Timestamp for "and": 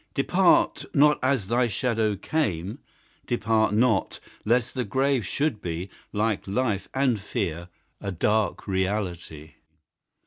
6.91-7.19